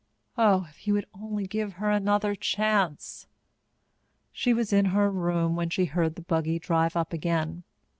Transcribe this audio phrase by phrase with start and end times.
[0.35, 3.27] Oh, if he would only give her another chance!
[4.31, 7.61] She was in her room when she heard the buggy drive up again.